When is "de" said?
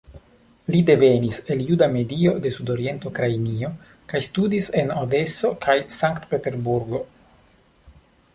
2.45-2.51